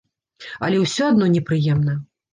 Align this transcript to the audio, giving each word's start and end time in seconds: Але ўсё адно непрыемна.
Але 0.69 0.79
ўсё 0.85 1.03
адно 1.11 1.27
непрыемна. 1.37 1.99